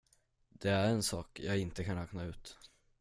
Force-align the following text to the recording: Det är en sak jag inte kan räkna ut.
Det 0.49 0.69
är 0.69 0.89
en 0.89 1.03
sak 1.03 1.39
jag 1.39 1.59
inte 1.59 1.83
kan 1.83 1.95
räkna 1.97 2.23
ut. 2.23 2.57